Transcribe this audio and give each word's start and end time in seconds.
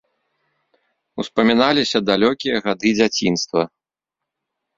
Успаміналіся 1.23 1.97
далёкія 2.09 2.55
гады 2.65 2.89
дзяцінства. 2.99 3.61